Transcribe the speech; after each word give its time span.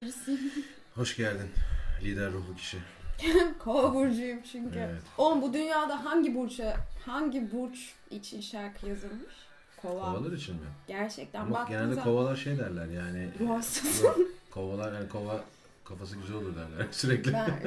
Hoş 0.94 1.16
geldin 1.16 1.48
lider 2.02 2.32
ruhlu 2.32 2.56
kişi. 2.56 2.78
Kova 3.58 3.94
burcuyum 3.94 4.42
çünkü. 4.52 4.78
Evet. 4.78 5.02
Oğlum 5.18 5.42
bu 5.42 5.52
dünyada 5.52 6.04
hangi 6.04 6.34
burça, 6.34 6.76
hangi 7.06 7.52
burç 7.52 7.94
için 8.10 8.40
şarkı 8.40 8.86
yazılmış? 8.88 9.34
Kova. 9.82 10.12
Kovalar 10.12 10.32
için 10.32 10.54
mi? 10.54 10.66
Gerçekten 10.88 11.40
Ama 11.40 11.50
baktığın 11.50 11.78
genelde 11.78 12.00
kovalar 12.00 12.36
şey 12.36 12.58
derler 12.58 12.86
yani. 12.86 13.30
ruh 13.40 13.50
hastası. 13.50 14.06
Kovalar 14.50 14.92
yani 14.92 15.08
kova 15.08 15.44
kafası 15.84 16.16
güzel 16.16 16.36
olur 16.36 16.56
derler 16.56 16.86
sürekli. 16.90 17.32
ben 17.32 17.62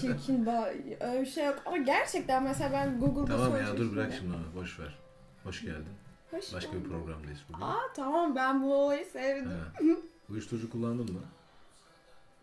çirkin 0.00 0.46
ba 0.46 0.70
öyle 1.00 1.20
bir 1.20 1.26
şey 1.26 1.46
yok. 1.46 1.62
Ama 1.66 1.76
gerçekten 1.76 2.42
mesela 2.42 2.72
ben 2.72 3.00
Google'da 3.00 3.36
tamam 3.36 3.60
ya 3.60 3.76
dur 3.76 3.96
bırak 3.96 4.12
şimdi 4.18 4.36
onu 4.36 4.62
boş 4.62 4.80
ver. 4.80 4.98
Hoş 5.44 5.62
geldin. 5.62 5.94
Hoş 6.30 6.54
Başka 6.54 6.72
bir 6.72 6.84
programdayız 6.84 7.40
bugün. 7.48 7.62
Aa 7.62 7.92
tamam 7.96 8.36
ben 8.36 8.62
bu 8.62 8.74
olayı 8.74 9.04
sevdim. 9.04 9.50
Ha. 9.50 9.94
Uyuşturucu 10.28 10.70
kullandın 10.70 11.12
mı? 11.12 11.20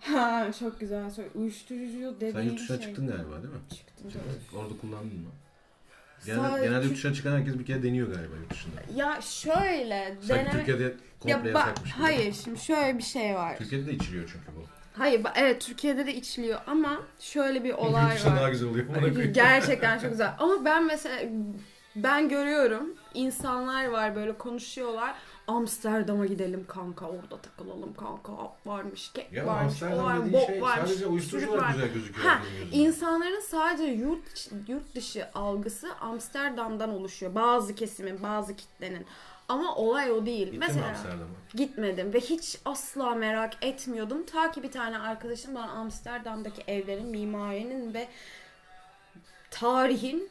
Ha 0.02 0.48
çok 0.60 0.80
güzel 0.80 1.10
söyle. 1.10 1.30
Uyuşturucu 1.36 2.16
dediğin 2.16 2.34
Sen 2.34 2.42
yurt 2.42 2.60
dışına 2.60 2.78
şey. 2.78 2.86
çıktın 2.88 3.08
galiba 3.08 3.32
değil 3.44 3.54
mi? 3.54 3.60
Çıktım 3.76 4.10
Çıktın. 4.12 4.22
tabii. 4.52 4.60
Orada 4.62 4.74
kullandın 4.82 5.20
mı? 5.20 5.30
Genelde, 6.26 6.42
Sadece- 6.50 6.66
genelde 6.68 6.86
yurt 6.86 6.96
dışına 6.96 7.14
çıkan 7.14 7.32
herkes 7.38 7.60
bir 7.60 7.66
kere 7.66 7.84
deniyor 7.84 8.08
galiba 8.08 8.36
yurt 8.42 8.52
dışında. 8.52 8.82
Ya 8.96 9.22
şöyle 9.22 10.16
Sanki 10.22 10.30
deneme... 10.30 10.52
Türkiye'de 10.52 10.94
komple 11.20 11.50
Ya 11.50 11.54
bak 11.54 11.68
yasakmış 11.68 11.94
gibi. 11.94 12.04
hayır 12.04 12.34
şimdi 12.44 12.60
şöyle 12.60 12.98
bir 12.98 13.04
şey 13.04 13.36
var. 13.36 13.58
Türkiye'de 13.58 13.88
de 13.88 13.94
içiliyor 13.94 14.24
çünkü 14.34 14.58
bu. 14.58 14.66
Hayır 14.94 15.24
ba- 15.24 15.32
evet 15.36 15.62
Türkiye'de 15.62 16.06
de 16.06 16.16
içiliyor 16.16 16.60
ama 16.68 17.02
şöyle 17.20 17.64
bir 17.64 17.70
yurt 17.70 17.80
olay 17.80 18.16
dışında 18.16 18.36
daha 18.36 18.44
var. 18.44 18.50
güzel 18.50 18.70
oluyor. 18.70 19.24
Gerçekten 19.34 20.00
çok 20.00 20.10
güzel. 20.12 20.34
Ama 20.40 20.66
ben 20.66 20.86
mesela 20.86 21.22
ben 21.96 22.30
görüyorum 22.30 22.94
insanlar 23.14 23.86
var 23.86 24.16
böyle 24.16 24.38
konuşuyorlar. 24.38 25.16
Amsterdam'a 25.52 26.26
gidelim 26.26 26.66
kanka 26.68 27.06
orada 27.06 27.38
takılalım 27.42 27.94
kanka 27.94 28.32
hap 28.34 28.68
varmış 28.68 29.12
kek 29.14 29.34
Ya 29.34 29.46
varmış 29.48 29.84
o 29.84 29.86
Amsterdam 29.86 30.06
var 30.06 30.20
dediğin 30.20 30.34
bok 30.34 30.48
şey 30.48 30.62
varmış 30.62 30.90
sadece 30.90 31.06
uyuşturucular 31.08 31.52
çocuk 31.52 31.64
var. 31.64 31.74
güzel 31.74 31.94
gözüküyor. 31.94 32.28
Ha, 32.28 32.42
gözünde. 32.60 32.76
İnsanların 32.78 33.42
sadece 33.42 33.84
yurt 33.84 34.50
yurt 34.68 34.96
dışı 34.96 35.28
algısı 35.34 35.96
Amsterdam'dan 36.02 36.90
oluşuyor. 36.90 37.36
Bazı 37.36 37.76
kesimin, 37.76 38.24
bazı 38.24 38.56
kitlenin. 38.56 39.06
Ama 39.50 39.76
olay 39.76 40.12
o 40.12 40.26
değil. 40.26 40.40
Gittin 40.40 40.60
mi 40.60 40.66
Mesela 40.68 40.88
Amsterdam'a? 40.88 41.28
gitmedim 41.54 42.14
ve 42.14 42.20
hiç 42.20 42.58
asla 42.66 43.16
merak 43.16 43.54
etmiyordum. 43.66 44.26
Ta 44.26 44.52
ki 44.52 44.64
bir 44.64 44.72
tane 44.72 45.00
arkadaşım 45.00 45.56
bana 45.56 45.72
Amsterdam'daki 45.72 46.62
evlerin, 46.68 47.08
mimarinin 47.08 47.94
ve 47.94 48.08
tarihin 49.52 50.30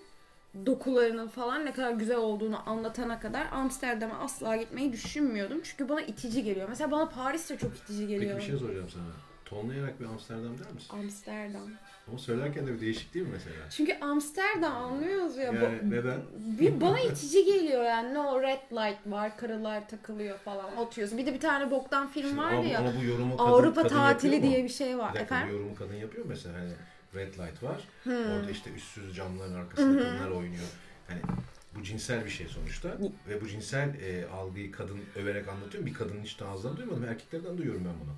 dokularının 0.67 1.29
falan 1.29 1.65
ne 1.65 1.73
kadar 1.73 1.91
güzel 1.91 2.17
olduğunu 2.17 2.69
anlatana 2.70 3.20
kadar 3.20 3.47
Amsterdam'a 3.53 4.19
asla 4.19 4.56
gitmeyi 4.56 4.93
düşünmüyordum. 4.93 5.61
Çünkü 5.65 5.89
bana 5.89 6.01
itici 6.01 6.45
geliyor. 6.45 6.69
Mesela 6.69 6.91
bana 6.91 7.09
Paris 7.09 7.51
de 7.51 7.59
çok 7.59 7.77
itici 7.77 8.06
geliyor. 8.06 8.33
Peki 8.33 8.47
bir 8.47 8.51
şey 8.51 8.59
soracağım 8.59 8.89
sana. 8.93 9.05
Tonlayarak 9.45 10.01
bir 10.01 10.05
Amsterdam 10.05 10.59
der 10.59 10.73
misin? 10.73 10.97
Amsterdam. 10.97 11.71
Ama 12.09 12.19
söylerken 12.19 12.67
de 12.67 12.75
bir 12.75 12.81
değişik 12.81 13.15
değil 13.15 13.27
mi 13.27 13.33
mesela? 13.33 13.56
Çünkü 13.71 13.97
Amsterdam 14.01 14.73
anlıyoruz 14.77 15.37
ya. 15.37 15.45
Yani 15.45 15.91
neden? 15.91 16.21
bir 16.61 16.81
bana 16.81 17.01
itici 17.01 17.45
geliyor 17.45 17.84
yani. 17.84 18.15
No 18.15 18.43
red 18.43 18.61
light 18.73 18.98
var, 19.06 19.37
karılar 19.37 19.89
takılıyor 19.89 20.39
falan. 20.39 20.77
Oturuyorsun. 20.77 21.19
Bir 21.19 21.27
de 21.27 21.34
bir 21.34 21.41
tane 21.41 21.71
boktan 21.71 22.09
film 22.09 22.28
Şimdi 22.28 22.41
vardı 22.41 22.56
ama, 22.56 22.69
ya. 22.69 22.78
ama 22.78 22.93
bu 23.01 23.05
yorumu 23.05 23.37
kadın, 23.37 23.51
Avrupa 23.51 23.83
kadın 23.83 23.95
tatili 23.95 24.43
diye 24.43 24.65
bir 24.65 24.69
şey 24.69 24.98
var. 24.98 25.15
Bir 25.15 25.19
dakika, 25.19 25.37
Efendim? 25.37 25.55
bu 25.55 25.59
yorumu 25.61 25.75
kadın 25.75 25.95
yapıyor 25.95 26.27
mesela 26.28 26.59
hani 26.59 26.73
red 27.14 27.34
light 27.34 27.62
var. 27.62 27.77
Hmm. 28.05 28.12
Orada 28.33 28.50
işte 28.50 28.70
üstsüz 28.72 29.16
camların 29.16 29.55
arkasında 29.55 30.03
kadınlar 30.03 30.30
oynuyor. 30.30 30.64
Hani 31.08 31.20
bu 31.75 31.83
cinsel 31.83 32.25
bir 32.25 32.30
şey 32.30 32.47
sonuçta 32.48 32.89
ve 33.28 33.41
bu 33.41 33.48
cinsel 33.48 33.89
e, 34.00 34.27
algıyı 34.27 34.72
kadın 34.72 34.98
överek 35.16 35.48
anlatıyor. 35.48 35.86
Bir 35.86 35.94
kadının 35.94 36.22
hiç 36.22 36.42
ağzından 36.42 36.77
duymadım. 36.77 37.05
Erkeklerden 37.05 37.58
duyuyorum 37.58 37.84
ben 37.84 37.94
bunu. 38.05 38.14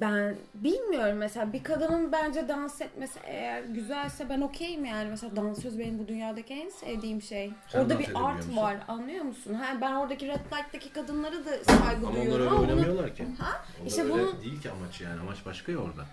Ben 0.00 0.36
bilmiyorum 0.54 1.16
mesela 1.18 1.52
bir 1.52 1.64
kadının 1.64 2.12
bence 2.12 2.48
dans 2.48 2.80
etmesi 2.80 3.20
eğer 3.24 3.62
güzelse 3.62 4.28
ben 4.28 4.40
okeyim 4.40 4.84
yani. 4.84 5.10
Mesela 5.10 5.36
dansöz 5.36 5.78
benim 5.78 5.98
bu 5.98 6.08
dünyadaki 6.08 6.54
en 6.54 6.68
sevdiğim 6.68 7.22
şey. 7.22 7.52
Sen 7.68 7.80
Orada 7.80 7.98
bir 7.98 8.08
art 8.14 8.36
musun? 8.36 8.56
var 8.56 8.76
anlıyor 8.88 9.24
musun? 9.24 9.54
Ha, 9.54 9.78
ben 9.80 9.92
oradaki 9.92 10.28
red 10.28 10.40
light'taki 10.52 10.92
kadınları 10.92 11.44
da 11.46 11.64
saygı 11.64 12.06
Ama 12.06 12.08
onlar 12.08 12.14
duyuyorum. 12.16 12.40
öyle 12.40 12.50
ama 12.50 12.58
bunu- 12.58 12.70
oynamıyorlar 12.72 13.14
ki. 13.14 13.26
Ha? 13.38 13.64
Onlar 13.80 13.86
İşte 13.88 14.02
öyle 14.02 14.12
bunu- 14.12 14.42
değil 14.42 14.60
ki 14.62 14.70
amaç 14.70 15.00
yani. 15.00 15.20
Amaç 15.20 15.46
başka 15.46 15.72
ya 15.72 15.78
orada. 15.78 16.06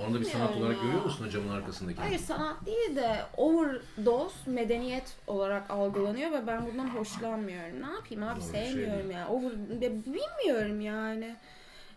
Onu 0.00 0.14
da 0.14 0.20
bir 0.20 0.24
sanat 0.24 0.56
olarak 0.56 0.76
ya. 0.76 0.82
görüyor 0.82 1.04
musun 1.04 1.26
o 1.28 1.30
camın 1.30 1.48
arkasındaki? 1.48 2.00
Hayır 2.00 2.18
sanat 2.18 2.66
değil 2.66 2.96
de 2.96 3.16
overdose 3.36 4.50
medeniyet 4.50 5.16
olarak 5.26 5.70
algılanıyor 5.70 6.30
ve 6.32 6.46
ben 6.46 6.66
bundan 6.66 6.88
hoşlanmıyorum. 6.88 7.82
Ne 7.82 7.94
yapayım 7.94 8.22
abi 8.22 8.40
Doğru 8.40 8.52
şey 8.52 8.66
sevmiyorum 8.66 9.10
ya. 9.10 9.28
Over, 9.28 9.52
bilmiyorum 9.90 10.80
yani. 10.80 11.36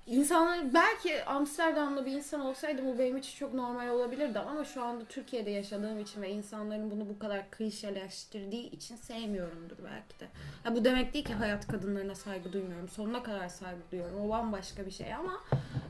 İnsanlar 0.09 0.73
belki 0.73 1.23
Amsterdam'da 1.23 2.05
bir 2.05 2.11
insan 2.11 2.41
olsaydı 2.41 2.85
bu 2.85 2.99
benim 2.99 3.17
için 3.17 3.37
çok 3.37 3.53
normal 3.53 3.89
olabilirdi 3.89 4.39
ama 4.39 4.65
şu 4.65 4.83
anda 4.83 5.05
Türkiye'de 5.05 5.49
yaşadığım 5.49 5.99
için 5.99 6.21
ve 6.21 6.29
insanların 6.29 6.91
bunu 6.91 7.09
bu 7.09 7.19
kadar 7.19 7.51
klişeleştirdiği 7.51 8.71
için 8.71 8.95
sevmiyorumdur 8.95 9.75
belki 9.83 10.19
de. 10.19 10.27
Ya 10.65 10.75
bu 10.75 10.85
demek 10.85 11.13
değil 11.13 11.25
ki 11.25 11.33
hayat 11.33 11.67
kadınlarına 11.67 12.15
saygı 12.15 12.53
duymuyorum. 12.53 12.89
Sonuna 12.89 13.23
kadar 13.23 13.49
saygı 13.49 13.81
duyuyorum. 13.91 14.21
O 14.21 14.29
bambaşka 14.29 14.85
bir 14.85 14.91
şey 14.91 15.13
ama 15.13 15.43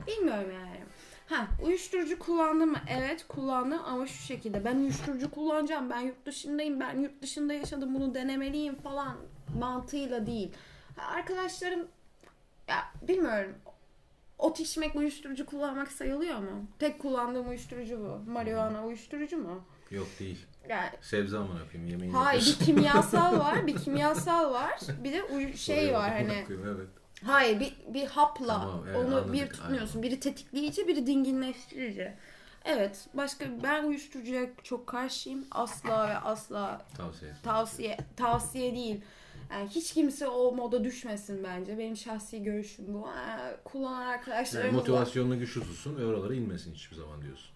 bilmiyorum 0.07 0.51
yani. 0.53 0.79
Ha, 1.29 1.47
uyuşturucu 1.65 2.19
kullandım 2.19 2.69
mı? 2.71 2.77
Evet 2.89 3.25
kullandım 3.27 3.79
ama 3.85 4.07
şu 4.07 4.21
şekilde. 4.23 4.65
Ben 4.65 4.75
uyuşturucu 4.75 5.31
kullanacağım. 5.31 5.89
Ben 5.89 5.99
yurt 5.99 6.25
dışındayım. 6.25 6.79
Ben 6.79 6.99
yurt 6.99 7.21
dışında 7.21 7.53
yaşadım. 7.53 7.95
Bunu 7.95 8.15
denemeliyim 8.15 8.75
falan 8.75 9.17
mantığıyla 9.59 10.25
değil. 10.27 10.51
Ha, 10.97 11.11
arkadaşlarım 11.15 11.87
ya 12.67 12.77
bilmiyorum. 13.07 13.55
Ot 14.37 14.59
içmek 14.59 14.95
uyuşturucu 14.95 15.45
kullanmak 15.45 15.91
sayılıyor 15.91 16.39
mu? 16.39 16.67
Tek 16.79 16.99
kullandığım 17.01 17.49
uyuşturucu 17.49 17.99
bu. 17.99 18.31
Marihuana 18.31 18.85
uyuşturucu 18.85 19.37
mu? 19.37 19.63
Yok 19.91 20.07
değil. 20.19 20.45
Yani 20.69 20.89
Sebze 21.01 21.37
amına 21.37 21.59
koyayım 21.71 21.91
yemeğini 21.91 22.15
hayır 22.15 22.39
yapıyorsun. 22.47 22.59
bir 22.59 22.65
kimyasal 22.65 23.39
var, 23.45 23.67
bir 23.67 23.75
kimyasal 23.75 24.53
var. 24.53 24.79
Bir 25.03 25.13
de 25.13 25.23
uy- 25.23 25.53
şey 25.53 25.93
var 25.93 26.11
hani 26.11 26.45
Evet. 26.65 26.89
Hayır 27.25 27.59
bir, 27.59 27.73
bir 27.93 28.05
hapla 28.05 28.47
Tamam, 28.47 28.81
evet, 28.87 28.97
onu 28.97 29.05
anladık, 29.05 29.33
bir 29.33 29.49
tutmuyorsun. 29.49 30.03
Biri 30.03 30.19
tetikleyici 30.19 30.87
biri 30.87 31.07
dinginleştirici. 31.07 32.13
Evet 32.65 33.07
başka 33.13 33.45
ben 33.63 33.83
uyuşturucuya 33.83 34.45
çok 34.63 34.87
karşıyım. 34.87 35.45
Asla 35.51 36.09
ve 36.09 36.17
asla 36.17 36.81
Tavsiye 36.97 37.33
tavsiye 37.43 37.97
tavsiye 38.17 38.73
değil. 38.75 39.01
Yani 39.51 39.69
hiç 39.69 39.93
kimse 39.93 40.27
o 40.27 40.51
moda 40.55 40.83
düşmesin 40.83 41.43
bence. 41.43 41.77
Benim 41.77 41.97
şahsi 41.97 42.43
görüşüm 42.43 42.93
bu. 42.93 43.07
Ee, 43.07 43.57
kullanan 43.63 44.01
Yani 44.01 44.09
arkadaşlarımız 44.11 44.73
var. 44.73 44.79
motivasyonunu 44.79 45.39
güçlü 45.39 45.61
tutsun 45.61 45.97
ve 45.97 46.05
oralara 46.05 46.33
inmesin 46.35 46.73
hiçbir 46.73 46.95
zaman 46.95 47.21
diyorsun. 47.21 47.49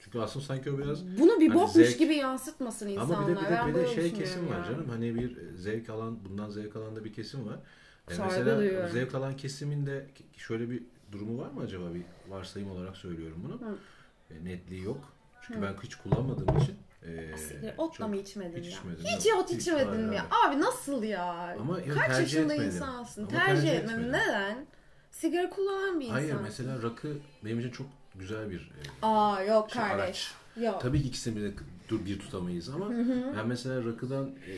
Çünkü 0.00 0.18
aslında 0.18 0.44
sanki 0.46 0.70
o 0.70 0.78
biraz 0.78 1.06
Bunu 1.18 1.40
bir 1.40 1.48
Hani 1.48 1.60
bokmuş 1.60 1.86
zevk- 1.86 1.98
gibi 1.98 2.14
yansıtmasın 2.16 2.88
insanlar. 2.88 3.16
ama 3.16 3.28
bir 3.28 3.36
de 3.36 3.40
bir 3.40 3.46
de, 3.46 3.50
ben 3.50 3.68
bir 3.68 3.74
de 3.74 3.86
şey 3.94 4.14
kesim 4.14 4.48
var 4.50 4.56
yani. 4.56 4.66
canım. 4.66 4.88
Hani 4.88 5.14
bir 5.14 5.38
zevk 5.56 5.90
alan 5.90 6.18
bundan 6.24 6.50
zevk 6.50 6.76
alan 6.76 6.96
da 6.96 7.04
bir 7.04 7.12
kesim 7.12 7.46
var. 7.46 7.58
E 8.10 8.14
Saygı 8.14 8.34
mesela 8.34 8.58
duyuyorum. 8.58 8.90
zevk 8.90 9.14
alan 9.14 9.36
kesimin 9.36 9.86
de 9.86 10.06
şöyle 10.36 10.70
bir 10.70 10.82
durumu 11.12 11.38
var 11.42 11.50
mı 11.50 11.60
acaba? 11.62 11.84
Bir 11.94 12.02
varsayım 12.32 12.70
olarak 12.70 12.96
söylüyorum 12.96 13.42
bunu. 13.44 13.60
Hı. 13.70 13.76
E, 14.34 14.44
netliği 14.44 14.82
yok. 14.82 15.12
Çünkü 15.46 15.60
Hı. 15.60 15.62
ben 15.62 15.74
hiç 15.82 15.94
kullanmadığım 15.94 16.56
için 16.58 16.76
e, 17.02 17.36
Siktir, 17.36 17.74
Otla 17.78 18.08
mı 18.08 18.16
içmedin 18.16 18.58
hiç 18.62 18.72
ya? 18.72 18.78
içmedim, 18.78 19.04
Hiç 19.04 19.26
yok. 19.26 19.38
ot 19.40 19.50
içmedin 19.50 20.12
ya? 20.12 20.26
Abi 20.46 20.60
nasıl 20.60 21.02
ya? 21.02 21.56
Ama 21.60 21.80
yok, 21.80 21.98
Kaç 21.98 22.10
yaşında 22.20 22.52
etmedim. 22.54 22.64
insansın? 22.74 23.22
Ama 23.22 23.30
tercih, 23.30 23.62
tercih 23.62 23.70
etmedim. 23.80 24.08
Neden? 24.12 24.66
Sigara 25.10 25.50
kullanan 25.50 26.00
bir 26.00 26.04
insan. 26.04 26.14
Hayır 26.14 26.36
mesela 26.42 26.82
rakı 26.82 27.08
benim 27.44 27.60
için 27.60 27.70
çok 27.70 27.86
güzel 28.14 28.50
bir 28.50 28.58
e, 28.60 28.80
Aa 29.02 29.42
yok 29.42 29.70
şey, 29.70 29.82
kardeş. 29.82 30.04
araç. 30.04 30.34
Yok. 30.56 30.80
Tabii 30.80 31.02
ki 31.02 31.08
ikisini 31.08 31.36
bir, 31.90 32.06
bir 32.06 32.18
tutamayız 32.18 32.68
ama 32.68 32.90
ben 33.36 33.46
mesela 33.46 33.84
rakıdan 33.84 34.30
e, 34.48 34.52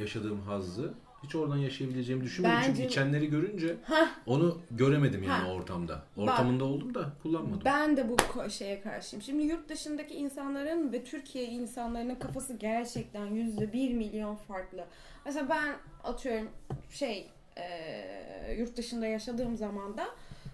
yaşadığım 0.00 0.40
hazzı 0.40 0.94
hiç 1.26 1.34
oradan 1.34 1.56
yaşayabileceğimi 1.56 2.24
düşünmüyorum. 2.24 2.60
Bence- 2.62 2.76
Çünkü 2.76 2.88
içenleri 2.88 3.30
görünce 3.30 3.76
Hah, 3.84 4.08
onu 4.26 4.58
göremedim 4.70 5.22
yani 5.22 5.44
Ha. 5.44 5.50
o 5.50 5.54
ortamda. 5.54 6.02
Ortamında 6.16 6.64
oldum 6.64 6.94
da 6.94 7.12
kullanmadım. 7.22 7.62
ben 7.64 7.96
de 7.96 8.06
bu 8.08 8.50
şeye 8.50 8.80
karşıyım. 8.80 9.22
Şimdi 9.22 9.44
yurt 9.44 9.68
dışındaki 9.68 10.14
insanların 10.14 10.92
ve 10.92 11.04
Türkiye 11.04 11.44
insanların 11.44 12.14
kafası 12.14 12.54
gerçekten 12.54 13.26
yüzde 13.26 13.72
bir 13.72 13.94
milyon 13.94 14.34
farklı. 14.34 14.84
Mesela 15.24 15.48
ben 15.48 15.74
atıyorum 16.04 16.48
şey 16.90 17.26
e, 17.56 18.54
yurt 18.58 18.76
dışında 18.76 19.06
yaşadığım 19.06 19.56
zaman 19.56 19.96
da 19.96 20.06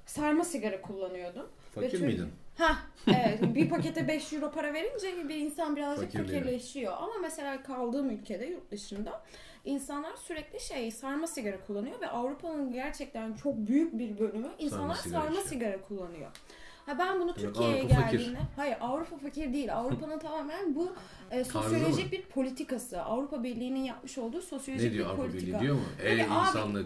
sarma 0.06 0.44
sigara 0.44 0.80
kullanıyordum. 0.82 1.46
Fakir 1.74 2.00
Ve 2.02 2.06
miydin? 2.06 2.28
Ha, 2.58 2.78
evet. 3.06 3.54
bir 3.54 3.68
pakete 3.68 4.08
5 4.08 4.32
euro 4.32 4.50
para 4.50 4.74
verince 4.74 5.28
bir 5.28 5.36
insan 5.36 5.76
birazcık 5.76 6.12
fakirleşiyor. 6.12 6.92
Ama 6.96 7.12
mesela 7.22 7.62
kaldığım 7.62 8.10
ülkede, 8.10 8.46
yurt 8.46 8.70
dışında 8.70 9.22
insanlar 9.64 10.16
sürekli 10.16 10.60
şey 10.60 10.90
sarma 10.90 11.26
sigara 11.26 11.60
kullanıyor 11.66 12.00
ve 12.00 12.08
Avrupa'nın 12.08 12.72
gerçekten 12.72 13.34
çok 13.34 13.56
büyük 13.56 13.98
bir 13.98 14.18
bölümü 14.18 14.48
insanlar 14.58 14.94
sigara 14.94 15.20
sarma 15.20 15.30
içiyor. 15.30 15.48
sigara 15.48 15.80
kullanıyor. 15.80 16.30
Ha 16.86 16.98
ben 16.98 17.20
bunu 17.20 17.34
Türkiye'ye 17.34 17.82
Avrupa 17.82 17.94
fakir. 17.94 18.18
geldiğinde, 18.18 18.38
hayır 18.56 18.76
Avrupa 18.80 19.16
fakir 19.16 19.52
değil. 19.52 19.76
Avrupa'nın 19.76 20.18
tamamen 20.18 20.74
bu 20.74 20.92
e, 21.30 21.44
sosyolojik 21.44 22.12
bir 22.12 22.22
politikası. 22.22 23.02
Avrupa 23.02 23.42
Birliği'nin 23.42 23.84
yapmış 23.84 24.18
olduğu 24.18 24.42
sosyolojik 24.42 24.86
Ne 24.86 24.92
diyor 24.92 25.06
bir 25.06 25.10
Avrupa 25.10 25.22
politika. 25.22 25.46
Birliği 25.46 25.60
diyor 25.60 25.74
mu? 25.74 25.82
Ey 26.02 26.12
Öyle 26.12 26.24
abi. 26.24 26.78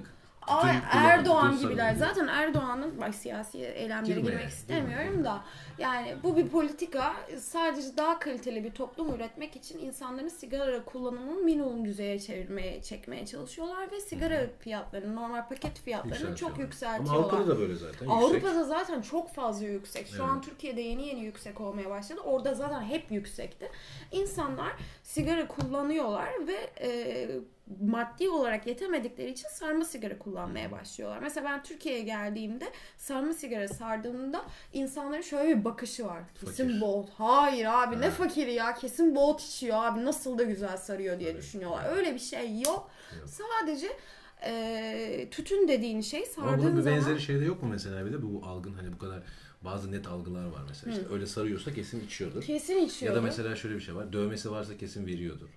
Ay, 0.47 0.77
Erdoğan 0.93 1.59
gibiler. 1.59 1.95
Zaten 1.95 2.27
Erdoğan'ın 2.29 3.01
bak 3.01 3.15
siyasi 3.15 3.59
eylemlere 3.59 4.07
Girme 4.15 4.21
girmek 4.23 4.41
yani, 4.41 4.49
istemiyorum 4.53 5.25
da 5.25 5.45
yani 5.79 6.17
bu 6.23 6.37
bir 6.37 6.49
politika 6.49 7.15
sadece 7.39 7.97
daha 7.97 8.19
kaliteli 8.19 8.65
bir 8.65 8.71
toplum 8.71 9.15
üretmek 9.15 9.57
için 9.57 9.79
insanların 9.79 10.29
sigara 10.29 10.85
kullanımını 10.85 11.41
minimum 11.41 11.85
düzeye 11.85 12.19
çevirmeye 12.19 12.83
çekmeye 12.83 13.27
çalışıyorlar 13.27 13.93
ve 13.93 14.01
sigara 14.01 14.47
fiyatlarını 14.61 15.17
normal 15.17 15.49
paket 15.49 15.79
fiyatlarını 15.81 16.37
çok 16.37 16.59
Yükseltiyorlar. 16.59 16.65
yükseltiyorlar. 16.65 17.15
Ama 17.17 17.27
Avrupa'da 17.27 17.49
da 17.57 17.61
böyle 17.61 17.75
zaten. 17.75 18.07
Avrupa'da 18.07 18.35
Yüksek. 18.49 18.67
zaten 18.67 19.03
çok 19.03 19.35
fazla 19.35 19.67
yüksek. 19.67 20.07
Şu 20.07 20.15
Evet. 20.17 20.31
an 20.31 20.41
Türkiye'de 20.43 20.81
yeni 20.81 21.07
yeni 21.09 21.21
yüksek 21.21 21.61
olmaya 21.61 21.91
başladı. 21.91 22.21
Orada 22.25 22.55
zaten 22.55 22.83
hep 22.83 23.11
yüksekti. 23.11 23.71
İnsanlar 24.13 24.73
sigara 25.03 25.49
kullanıyorlar 25.49 26.29
ve 26.47 26.71
e, 26.81 27.29
maddi 27.81 28.29
olarak 28.29 28.67
yetemedikleri 28.67 29.31
için 29.31 29.49
sarma 29.49 29.85
sigara 29.85 30.19
kullanmaya 30.19 30.71
başlıyorlar. 30.73 31.19
Mesela 31.19 31.51
ben 31.51 31.63
Türkiye'ye 31.63 32.03
geldiğimde 32.03 32.65
sarma 32.99 33.33
sigara 33.33 33.69
sardığımda 33.69 34.45
insanların 34.73 35.21
şöyle 35.23 35.59
bir 35.59 35.65
bakışı 35.65 36.07
var. 36.07 36.23
Kesin 36.41 36.67
Fakir. 36.69 36.81
bolt. 36.81 37.11
Hayır 37.19 37.65
abi 37.65 38.01
ne 38.01 38.05
Evet. 38.05 38.15
fakiri 38.15 38.53
ya. 38.53 38.75
Kesin 38.75 39.17
bolt 39.17 39.41
içiyor 39.41 39.77
abi. 39.85 40.05
Nasıl 40.05 40.39
da 40.39 40.43
güzel 40.43 40.77
sarıyor 40.77 41.21
diye 41.21 41.31
Evet. 41.31 41.43
düşünüyorlar. 41.43 41.97
Öyle 41.97 42.15
bir 42.15 42.19
şey 42.19 42.61
yok. 42.61 42.91
Yok. 43.21 43.29
Sadece 43.29 43.87
e, 44.47 45.29
tütün 45.31 45.69
dediğin 45.69 46.01
şey 46.01 46.21
Ama 46.37 46.49
sardığın 46.49 46.65
bunun 46.65 46.77
bir 46.77 46.83
zaman 46.83 46.99
benzeri 46.99 47.21
şeyde 47.21 47.45
yok 47.45 47.63
mu 47.63 47.69
mesela 47.69 48.07
bir 48.07 48.13
de 48.13 48.23
bu 48.23 48.43
algın 48.47 48.75
hani 48.75 48.93
bu 48.93 48.99
kadar 48.99 49.23
bazı 49.65 49.93
net 49.93 50.07
algılar 50.07 50.45
var 50.47 50.63
mesela 50.69 50.93
işte 50.97 51.05
öyle 51.15 51.27
sarıyorsa 51.27 51.73
kesin 51.75 52.01
içiyordur. 52.07 52.43
kesin 52.43 52.77
içiyor. 52.87 53.13
Ya 53.13 53.17
da 53.19 53.23
mesela 53.23 53.57
şöyle 53.57 53.75
bir 53.75 53.81
şey 53.81 53.95
var. 53.95 54.13
Dövmesi 54.13 54.51
varsa 54.51 54.77
kesin 54.77 55.07
veriyordur. 55.07 55.49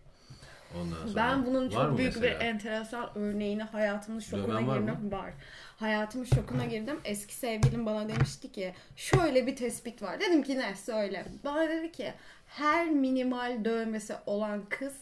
Ondan 0.77 1.07
sonra. 1.07 1.15
Ben 1.15 1.45
bunun 1.45 1.65
Var 1.65 1.71
çok 1.89 1.97
büyük 1.97 2.15
mesela? 2.15 2.39
bir 2.39 2.45
enteresan 2.45 3.09
örneğini 3.15 3.63
hayatımın 3.63 4.19
şokuna 4.19 4.67
var 4.67 4.77
girdim. 4.79 5.11
Var. 5.11 5.33
Hayatımın 5.77 6.25
şokuna 6.25 6.65
girdim. 6.65 6.99
Eski 7.05 7.33
sevgilim 7.35 7.85
bana 7.85 8.09
demişti 8.09 8.51
ki 8.51 8.73
şöyle 8.95 9.47
bir 9.47 9.55
tespit 9.55 10.01
var. 10.01 10.19
Dedim 10.19 10.43
ki 10.43 10.57
ne 10.59 10.75
söyle. 10.75 11.25
Bana 11.43 11.69
dedi 11.69 11.91
ki 11.91 12.13
her 12.47 12.89
minimal 12.89 13.65
dövmesi 13.65 14.13
olan 14.25 14.65
kız 14.69 14.93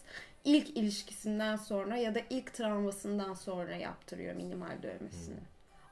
ilk 0.44 0.76
ilişkisinden 0.76 1.56
sonra 1.56 1.96
ya 1.96 2.14
da 2.14 2.20
ilk 2.30 2.54
travmasından 2.54 3.34
sonra 3.34 3.76
yaptırıyor 3.76 4.34
minimal 4.34 4.82
dövmesini. 4.82 5.36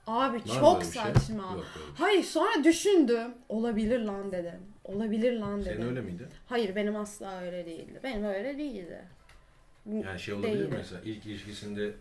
Abi 0.07 0.39
Hmm. 0.39 0.51
Var 0.51 0.55
mı 0.55 0.61
çok 0.61 0.83
şey? 0.83 0.93
saçma. 0.93 1.43
Yok 1.43 1.65
şey. 1.75 1.83
Hayır 1.99 2.23
sonra 2.23 2.65
düşündüm. 2.65 3.35
Olabilir 3.49 4.01
lan 4.01 4.33
dedim. 4.33 4.61
Olabilir 4.85 5.33
lan 5.41 5.61
dedim. 5.61 5.73
Senin 5.77 5.89
öyle 5.89 6.01
miydi? 6.01 6.29
Hayır 6.47 6.77
benim 6.77 6.97
asla 6.97 7.41
öyle 7.41 7.67
değildi. 7.67 8.01
Benim 8.05 8.25
öyle 8.25 8.59
değildi. 8.59 9.05
Yani 9.93 10.21
şey 10.21 10.35
olabilir 10.35 10.53
mi 10.55 10.59
Değildi. 10.61 10.75
mesela 10.79 11.01
ilk 11.05 11.27
ilişkisinde 11.27 11.95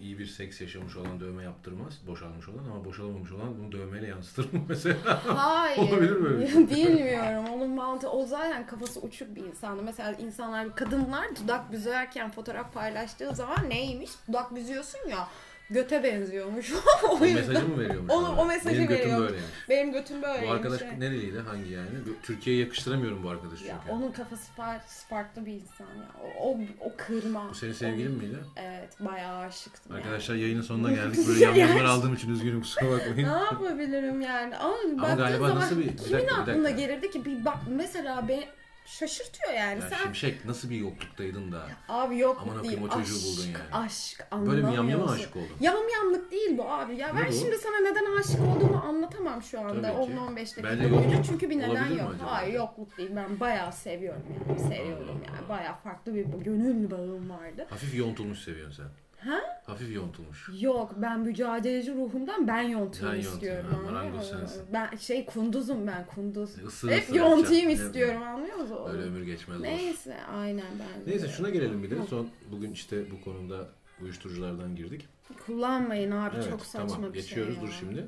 iyi 0.00 0.18
bir 0.18 0.26
seks 0.26 0.60
yaşamış 0.60 0.96
olan 0.96 1.20
dövme 1.20 1.42
yaptırmaz. 1.44 2.00
Boşalmış 2.06 2.48
olan 2.48 2.64
ama 2.64 2.84
boşalamamış 2.84 3.32
olan 3.32 3.58
bunu 3.58 3.72
dövmeyle 3.72 4.06
yansıtır 4.06 4.52
mı 4.52 4.60
mesela? 4.68 5.20
Hayır. 5.26 5.78
Olabilir 5.78 6.16
mi 6.16 6.28
öyle 6.28 6.40
bir 6.40 6.48
şey? 6.48 6.66
Bilmiyorum. 6.70 7.44
Onun 7.54 7.70
mantığı 7.70 8.10
o 8.10 8.26
zaten 8.26 8.66
kafası 8.66 9.00
uçuk 9.00 9.36
bir 9.36 9.44
insandı. 9.44 9.82
Mesela 9.82 10.12
insanlar 10.12 10.76
kadınlar 10.76 11.36
dudak 11.36 11.72
büzerken 11.72 12.30
fotoğraf 12.30 12.74
paylaştığı 12.74 13.34
zaman 13.34 13.70
neymiş? 13.70 14.10
Dudak 14.28 14.54
büzüyorsun 14.54 15.08
ya 15.08 15.28
göte 15.72 16.02
benziyormuş. 16.04 16.72
o 17.04 17.18
o 17.20 17.24
yüzden 17.24 17.34
mesajı 17.48 17.68
mı 17.68 17.78
veriyormuş? 17.80 18.12
Sana? 18.12 18.40
o 18.40 18.46
mesajı 18.46 18.76
Benim 18.76 18.88
götüm 18.88 19.04
veriyormuş. 19.04 19.28
böyleymiş. 19.28 19.50
benim 19.68 19.92
götüm 19.92 20.22
böyle. 20.22 20.46
Bu 20.46 20.50
arkadaş 20.50 20.82
nereliydi? 20.98 21.38
Hangi 21.38 21.70
yani? 21.72 21.88
Türkiye'ye 22.22 22.62
yakıştıramıyorum 22.62 23.22
bu 23.22 23.28
arkadaşı 23.30 23.64
ya 23.64 23.76
çünkü. 23.82 23.92
onun 23.96 24.12
kafası 24.12 24.52
farklı, 24.52 25.46
bir 25.46 25.52
insan 25.52 25.84
ya. 25.86 26.08
O, 26.40 26.50
o, 26.50 26.58
o 26.80 26.92
kırma. 26.96 27.48
Bu 27.50 27.54
senin 27.54 27.72
sevgilin 27.72 28.12
miydi? 28.12 28.36
Evet 28.56 28.88
bayağı 29.00 29.38
aşıktım 29.38 29.82
yani. 29.96 29.98
Arkadaşlar 30.04 30.34
yayının 30.34 30.62
sonuna 30.62 30.92
geldik. 30.94 31.28
Böyle 31.28 31.44
Yani. 31.60 31.82
aldığım 31.82 32.14
için 32.14 32.32
üzgünüm 32.32 32.60
kusura 32.60 32.90
bakmayın. 32.90 33.16
Ne 33.32 33.44
yapabilirim 33.44 34.20
yani? 34.20 34.56
Ama, 34.56 34.74
baktığın 35.02 35.16
galiba 35.16 35.48
zaman 35.48 35.62
nasıl 35.62 35.78
bir- 35.78 35.84
bir 35.88 35.96
kimin 35.96 36.12
dakika, 36.12 36.36
bir 36.36 36.40
aklına 36.42 36.64
dakika. 36.64 36.80
gelirdi 36.80 37.10
ki 37.10 37.24
bir 37.24 37.44
bak 37.44 37.56
mesela 37.76 38.28
beni 38.28 38.44
şaşırtıyor 38.84 39.52
yani. 39.54 39.80
Ya 39.80 39.88
Sen 39.88 39.96
Şimşek 40.02 40.44
nasıl 40.44 40.70
bir 40.70 40.76
yokluktaydın 40.76 41.52
da 41.52 41.66
Abi 41.88 42.18
yok 42.18 42.38
Aman 42.42 42.54
değil. 42.54 42.58
okuyayım, 42.74 42.82
o 42.84 42.88
çocuğu 42.88 43.14
aşk, 43.16 43.24
buldun 43.24 43.46
yani. 43.52 43.84
Aşk 43.84 44.26
böyle 44.32 44.46
bir 44.60 44.62
yamyama 44.62 44.80
anlamıyorsun. 44.82 45.14
aşık 45.14 45.36
oldun. 45.36 45.56
Yamyamlık 45.60 46.30
değil 46.30 46.58
bu 46.58 46.68
abi. 46.70 46.96
Ya 46.96 47.12
Ne 47.12 47.20
ben 47.20 47.28
bu? 47.28 47.32
şimdi 47.32 47.58
sana 47.58 47.78
neden 47.80 48.16
aşık 48.20 48.40
olduğumu 48.40 48.82
anlatamam 48.88 49.42
şu 49.42 49.60
anda 49.60 49.92
Tabii 49.92 50.06
ki. 50.06 50.12
10-15 50.12 50.36
dakika 50.36 50.62
Bence 50.64 50.90
boyunca. 50.90 51.08
yokluk 51.08 51.24
Çünkü 51.24 51.50
bir 51.50 51.58
neden 51.58 51.92
mi 51.92 51.98
yok. 51.98 52.14
Hayır 52.24 52.54
yokluk 52.54 52.98
değil. 52.98 53.10
Ben 53.16 53.40
bayağı 53.40 53.72
seviyorum 53.72 54.22
yani. 54.48 54.60
Seviyorum 54.60 55.22
yani. 55.28 55.48
Bayağı 55.48 55.76
farklı 55.76 56.14
bir 56.14 56.24
gönül 56.24 56.90
bağım 56.90 57.30
vardı. 57.30 57.66
Hafif 57.70 57.94
yontulmuş 57.94 58.38
seviyorsun 58.38 58.82
sen. 58.82 58.92
Ha? 59.24 59.40
Hafif 59.66 59.94
yontulmuş. 59.94 60.48
Yok 60.60 60.92
ben 60.96 61.20
mücadeleci 61.20 61.94
ruhumdan 61.94 62.46
ben 62.48 62.60
yontayım 62.62 63.14
yont, 63.14 63.24
istiyorum. 63.34 63.70
ha, 63.70 63.76
anlıyor 63.76 63.92
marangoz 63.92 64.28
sensin. 64.28 64.62
Ben 64.72 64.96
şey 64.96 65.26
kunduzum 65.26 65.86
ben 65.86 66.06
kunduz. 66.06 66.58
Isır 66.58 66.90
Hep 66.90 67.02
ısır 67.02 67.14
yontayım 67.14 67.62
yapacaksın. 67.70 67.86
istiyorum 67.86 68.22
anlıyor 68.22 68.56
musun? 68.56 68.78
Öyle 68.92 69.02
ömür 69.02 69.22
geçmez 69.22 69.58
boş. 69.58 69.64
Neyse 69.66 70.16
aynen 70.24 70.64
ben. 70.78 71.12
Neyse 71.12 71.28
şuna 71.28 71.50
gelelim 71.50 71.82
bir 71.82 71.90
de. 71.90 71.94
Son 72.10 72.28
bugün 72.52 72.72
işte 72.72 73.10
bu 73.10 73.20
konuda 73.24 73.68
uyuşturuculardan 74.02 74.76
girdik. 74.76 75.08
Kullanmayın 75.46 76.10
abi 76.10 76.36
Evet, 76.36 76.50
çok 76.50 76.66
saçma 76.66 76.88
tamam. 76.88 77.12
bir 77.12 77.18
Geçiyoruz 77.18 77.54
şey 77.54 77.62
ya. 77.64 77.68
dur 77.68 77.76
şimdi. 77.80 78.06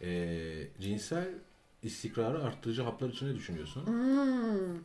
Ee, 0.00 0.68
cinsel 0.80 1.28
istikrarı 1.82 2.44
arttırıcı 2.44 2.82
haplar 2.82 3.08
için 3.08 3.26
ne 3.28 3.34
düşünüyorsun? 3.34 3.86
Hmm. 3.86 4.78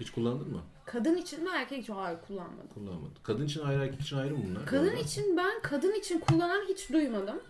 Hiç 0.00 0.10
kullandın 0.10 0.50
mı? 0.52 0.60
Kadın 0.92 1.16
için 1.16 1.44
mi 1.44 1.50
erkek 1.54 1.82
için? 1.82 1.92
Hayır 1.92 2.18
kullanmadım. 2.26 2.68
Kullanmadım. 2.74 3.14
Kadın 3.22 3.44
için 3.46 3.60
ayrı 3.60 3.82
erkek 3.84 4.00
için 4.00 4.16
ayrı 4.16 4.36
mı 4.36 4.44
bunlar? 4.50 4.66
Kadın 4.66 4.86
Doğru. 4.92 4.96
için 5.00 5.36
ben 5.36 5.62
kadın 5.62 5.92
için 5.94 6.20
kullanan 6.20 6.64
hiç 6.68 6.92
duymadım. 6.92 7.40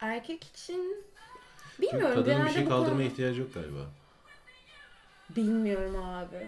Erkek 0.00 0.44
için 0.44 0.96
Çünkü 1.76 1.92
bilmiyorum. 1.92 2.14
kadının 2.14 2.26
bir 2.26 2.32
genelde 2.40 2.52
şey 2.52 2.66
bu 2.66 2.68
kaldırmaya 2.68 2.92
konu- 2.94 3.02
ihtiyacı 3.02 3.40
yok 3.40 3.54
galiba. 3.54 3.86
Bilmiyorum 5.36 5.96
abi. 6.04 6.46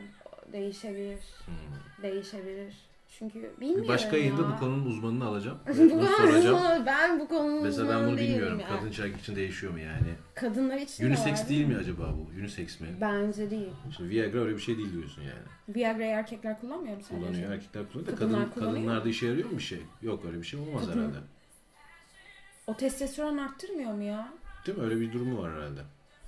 Değişebilir. 0.52 1.20
Hmm. 1.46 2.02
Değişebilir. 2.02 2.74
Çünkü 3.18 3.52
bilmiyorum 3.60 3.84
Bir 3.84 3.88
başka 3.88 4.16
yayında 4.16 4.42
ya. 4.42 4.48
bu 4.48 4.58
konunun 4.58 4.86
uzmanını 4.86 5.24
alacağım. 5.24 5.58
bu 5.68 5.90
Bunu 5.90 6.06
soracağım. 6.06 6.86
ben 6.86 7.20
bu 7.20 7.28
konunun 7.28 7.62
Mesela 7.62 7.88
ben 7.88 7.94
uzmanı 7.94 8.08
bunu 8.08 8.18
değilim 8.18 8.32
bilmiyorum. 8.34 8.60
ya. 8.60 8.68
Kadın 8.68 8.86
erkek 8.86 9.20
için 9.20 9.36
değişiyor 9.36 9.72
mu 9.72 9.78
yani? 9.78 10.14
Kadınlar 10.34 10.76
için 10.76 11.04
de 11.04 11.08
Unisex 11.08 11.40
var, 11.42 11.48
değil 11.48 11.66
mi 11.66 11.76
acaba 11.76 12.14
bu? 12.16 12.40
Unisex 12.40 12.80
mi? 12.80 12.88
Bence 13.00 13.50
değil. 13.50 13.72
Şimdi 13.96 14.10
Viagra 14.10 14.38
öyle 14.38 14.54
bir 14.56 14.60
şey 14.60 14.76
değil 14.78 14.92
diyorsun 14.92 15.22
yani. 15.22 15.76
Viagra'yı 15.76 16.10
erkekler 16.10 16.60
kullanmıyor 16.60 16.96
mu 16.96 17.02
sadece? 17.02 17.26
Kullanıyor 17.26 17.52
erkekler 17.52 17.82
kullanıyor 17.92 18.12
da 18.12 18.18
Kadınlar 18.18 18.40
kadın, 18.40 18.52
kullanıyor 18.52 18.74
kadınlarda 18.76 19.08
işe 19.08 19.26
yarıyor 19.26 19.50
mu 19.50 19.58
bir 19.58 19.62
şey? 19.62 19.80
Yok 20.02 20.24
öyle 20.24 20.38
bir 20.38 20.44
şey 20.46 20.60
olmaz 20.60 20.86
Kadın- 20.86 20.98
herhalde. 21.00 21.18
O 22.66 22.76
testosteron 22.76 23.36
arttırmıyor 23.38 23.92
mu 23.92 24.02
ya? 24.02 24.28
Değil 24.66 24.78
mi? 24.78 24.84
Öyle 24.84 25.00
bir 25.00 25.12
durumu 25.12 25.42
var 25.42 25.52
herhalde. 25.54 25.80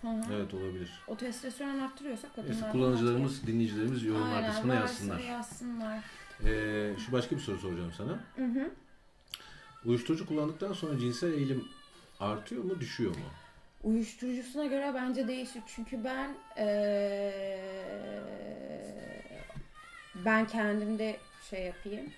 Hı 0.02 0.08
hı. 0.08 0.20
Evet 0.36 0.54
olabilir. 0.54 0.90
O 1.08 1.16
testosteron 1.16 1.78
arttırıyorsa 1.78 2.28
kadınlar 2.28 2.50
Neyse 2.54 2.68
kullanıcılarımız, 2.72 3.46
dinleyicilerimiz 3.46 4.04
yorumlar 4.04 4.36
Aynen, 4.36 4.50
kısmına 4.50 4.72
varsa 4.72 4.82
yazsınlar. 4.82 5.18
yazsınlar. 5.20 5.98
Ee, 6.44 6.90
şu 7.06 7.12
başka 7.12 7.36
bir 7.36 7.40
soru 7.40 7.58
soracağım 7.58 7.92
sana. 7.96 8.20
Hı 8.36 8.44
hı. 8.44 8.70
Uyuşturucu 9.84 10.26
kullandıktan 10.26 10.72
sonra 10.72 10.98
cinsel 10.98 11.32
eğilim 11.32 11.64
artıyor 12.20 12.64
mu, 12.64 12.80
düşüyor 12.80 13.10
mu? 13.10 13.22
Uyuşturucusuna 13.82 14.64
göre 14.66 14.92
bence 14.94 15.28
değişir. 15.28 15.62
Çünkü 15.66 16.04
ben 16.04 16.34
eee, 16.56 18.20
ben 20.24 20.46
kendimde 20.46 21.16
şey 21.50 21.62
yapayım. 21.62 22.10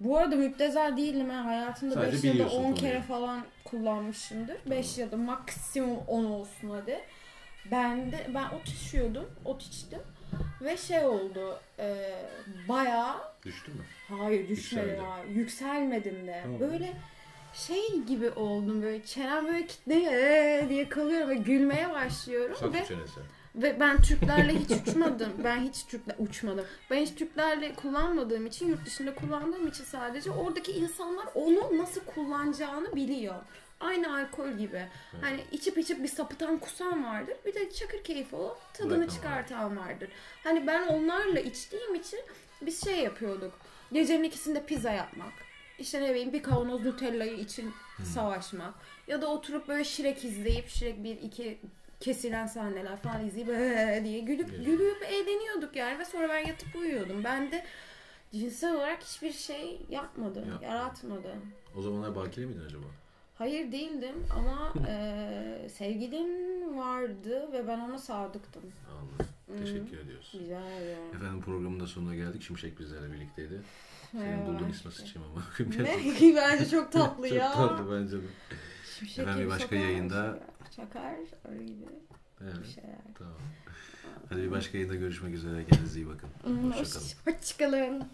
Bu 0.00 0.18
arada 0.18 0.36
müptezel 0.36 0.96
değilim. 0.96 1.30
ha. 1.30 1.44
Hayatımda 1.44 1.94
Sadece 1.94 2.16
5 2.16 2.24
ya 2.24 2.30
da 2.30 2.34
biliyorsun 2.34 2.56
10 2.56 2.62
konuyu. 2.62 2.76
kere 2.76 3.02
falan 3.02 3.44
kullanmışımdır. 3.64 4.56
5 4.70 4.98
ya 4.98 5.10
da 5.10 5.16
maksimum 5.16 5.98
10 6.06 6.24
olsun 6.24 6.70
hadi. 6.70 7.00
Ben 7.70 8.12
de 8.12 8.26
ben 8.34 8.44
ot 8.44 8.68
içiyordum. 8.68 9.30
Ot 9.44 9.62
içtim. 9.62 9.98
Ve 10.60 10.76
şey 10.76 11.04
oldu. 11.04 11.60
eee 11.78 12.14
bayağı 12.68 13.16
Düştü 13.44 13.70
mü? 13.72 13.80
Hayır 14.08 14.48
düşmedi 14.48 14.86
Yükseldi. 14.88 15.02
ya. 15.04 15.24
Yükselmedim 15.34 16.26
de. 16.26 16.40
Tamam. 16.42 16.60
Böyle 16.60 16.92
şey 17.54 17.98
gibi 18.08 18.30
oldum 18.30 18.82
böyle 18.82 19.04
çenem 19.04 19.46
böyle 19.46 19.66
kitleye 19.66 20.10
"Ee" 20.12 20.68
diye 20.68 20.88
kalıyorum 20.88 21.28
ve 21.28 21.34
gülmeye 21.34 21.90
başlıyorum 21.92 22.56
Saksı 22.60 22.72
ve 22.74 22.84
çenesi. 22.84 23.20
ve 23.56 23.80
ben 23.80 24.02
Türklerle 24.02 24.52
hiç 24.58 24.70
uçmadım. 24.70 25.32
Ben 25.44 25.60
hiç 25.60 25.86
Türkler 25.86 26.14
uçmadım. 26.18 26.64
Ben 26.90 26.96
hiç 26.96 27.14
Türklerle 27.14 27.74
kullanmadığım 27.74 28.46
için 28.46 28.68
yurt 28.68 28.86
dışında 28.86 29.14
kullandığım 29.14 29.66
için 29.68 29.84
sadece 29.84 30.30
oradaki 30.30 30.72
insanlar 30.72 31.26
onu 31.34 31.78
nasıl 31.78 32.00
kullanacağını 32.00 32.96
biliyor. 32.96 33.34
Aynı 33.80 34.16
alkol 34.16 34.50
gibi. 34.50 34.86
Hani 35.20 35.40
içip 35.52 35.78
içip 35.78 36.02
bir 36.02 36.08
sapıtan 36.08 36.58
kusan 36.58 37.04
vardır. 37.04 37.36
Bir 37.46 37.54
de 37.54 37.70
çakır 37.70 38.04
keyfi 38.04 38.36
o 38.36 38.58
tadını 38.74 38.90
Bırakan 38.98 39.08
çıkartan 39.14 39.76
vardır. 39.76 40.08
Hani 40.44 40.66
ben 40.66 40.86
onlarla 40.86 41.40
içtiğim 41.40 41.94
için 41.94 42.20
biz 42.62 42.84
şey 42.84 42.98
yapıyorduk. 42.98 43.52
Gecenin 43.92 44.24
ikisinde 44.24 44.64
pizza 44.66 44.90
yapmak. 44.92 45.32
İşte 45.78 46.02
ne 46.02 46.10
bileyim 46.10 46.32
bir 46.32 46.42
kavanoz 46.42 46.84
Nutella'yı 46.84 47.34
için 47.36 47.72
savaşmak. 48.14 48.74
Ya 49.06 49.22
da 49.22 49.26
oturup 49.28 49.68
böyle 49.68 49.84
Şirek 49.84 50.24
izleyip 50.24 50.68
Şirek 50.68 51.04
bir 51.04 51.16
iki 51.22 51.58
kesilen 52.00 52.46
sahneler 52.46 52.96
falan 52.96 53.26
izleyip 53.26 53.48
"Ee" 53.48 54.00
diye 54.04 54.20
gülüp 54.20 54.50
Evet. 54.54 54.66
gülüp 54.66 55.02
eğleniyorduk 55.02 55.76
yani 55.76 55.98
ve 55.98 56.04
sonra 56.04 56.28
ben 56.28 56.46
yatıp 56.46 56.76
uyuyordum. 56.76 57.24
Ben 57.24 57.52
de 57.52 57.64
cinsel 58.32 58.74
olarak 58.74 59.02
hiçbir 59.02 59.32
şey 59.32 59.80
yapmadı, 59.90 60.38
Yapmadı. 60.38 60.64
yaratmadı. 60.64 61.34
O 61.78 61.82
zamanlar 61.82 62.16
bakire 62.16 62.46
miydin 62.46 62.64
acaba? 62.66 62.84
Hayır 63.40 63.72
değildim 63.72 64.14
ama 64.36 64.72
e, 64.88 65.68
sevgilim 65.72 66.28
vardı 66.78 67.52
ve 67.52 67.68
ben 67.68 67.78
ona 67.80 67.98
sadıktım. 67.98 68.62
Anladım. 68.92 69.26
Teşekkür 69.64 69.98
ediyoruz. 69.98 70.32
Rica 70.34 70.60
ediyorum. 70.70 71.04
Efendim 71.16 71.42
programın 71.42 71.80
da 71.80 71.86
sonuna 71.86 72.14
geldik. 72.14 72.42
Şimşek 72.42 72.78
bizlerle 72.80 73.12
birlikteydi. 73.12 73.60
Senin 74.12 74.24
Merhaba. 74.24 74.46
bulduğun 74.46 74.68
isme 74.68 74.90
sıçayım 74.90 75.28
ama. 75.32 75.42
Ne? 75.84 75.96
Bence 76.36 76.68
çok 76.70 76.92
tatlı 76.92 77.28
Çok 77.28 77.38
ya. 77.38 77.52
tatlı 77.52 78.00
bence 78.00 78.16
de. 78.16 78.26
Şimşek 78.98 79.18
Efendim, 79.18 79.44
bir 79.44 79.50
başka 79.50 79.64
sokar, 79.64 79.76
yayında- 79.76 80.38
Çakar, 80.76 81.14
öyle 81.50 81.64
gibi 81.64 81.80
bir 82.40 82.44
Evet. 82.44 82.66
şeyler. 82.74 82.96
Tamam. 83.18 83.32
Hadi 84.28 84.42
bir 84.42 84.50
başka 84.50 84.78
yayında 84.78 84.94
görüşmek 84.96 85.34
üzere. 85.34 85.64
Kendinize 85.66 86.00
iyi 86.00 86.08
bakın. 86.08 86.28
Hoşçakalın. 86.72 87.06
Hoşçakalın. 87.38 88.04